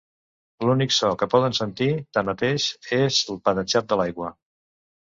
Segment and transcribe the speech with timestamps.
[0.67, 2.67] L'únic so que poden sentir, tanmateix,
[3.03, 4.35] és el patatxap de l'aigua.